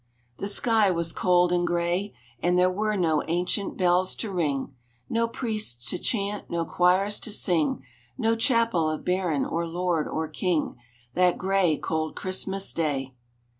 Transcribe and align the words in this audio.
The 0.39 0.47
sky 0.47 0.89
was 0.89 1.13
cold 1.13 1.51
and 1.51 1.67
gray, 1.67 2.15
And 2.41 2.57
there 2.57 2.71
were 2.71 2.97
no 2.97 3.21
ancient 3.27 3.77
bells 3.77 4.15
to 4.15 4.31
ring, 4.31 4.73
No 5.07 5.27
priests 5.27 5.87
to 5.91 5.99
chant, 5.99 6.49
no 6.49 6.65
choirs 6.65 7.19
to 7.19 7.29
sing, 7.31 7.83
No 8.17 8.35
chapel 8.35 8.89
of 8.89 9.05
baron, 9.05 9.45
or 9.45 9.67
lord, 9.67 10.07
or 10.07 10.27
king, 10.27 10.75
That 11.13 11.37
gray, 11.37 11.77
cold 11.77 12.15
Christmas 12.15 12.73
Day. 12.73 13.13